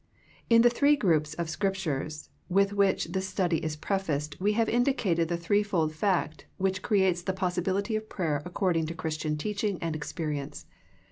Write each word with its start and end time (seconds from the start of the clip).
In 0.49 0.63
the 0.63 0.69
three 0.71 0.95
groups 0.95 1.35
of 1.35 1.47
Scriptures 1.47 2.29
with 2.49 2.73
which 2.73 3.11
this 3.11 3.29
study 3.29 3.63
is 3.63 3.75
prefaced 3.75 4.41
we 4.41 4.53
have 4.53 4.67
indicated 4.67 5.27
the 5.27 5.37
threefold 5.37 5.93
fact 5.93 6.47
which 6.57 6.81
creates 6.81 7.21
the 7.21 7.33
possibility 7.33 7.95
of 7.95 8.09
prayer 8.09 8.41
according 8.43 8.87
to 8.87 8.95
Christian 8.95 9.37
teaching 9.37 9.77
and 9.79 9.95
ex 9.95 10.11
perience. 10.11 10.65